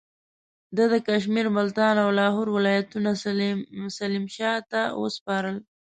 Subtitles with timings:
[0.75, 3.09] ده د کشمیر، ملتان او لاهور ولایتونه
[3.99, 5.57] سلیم شاه ته وسپارل.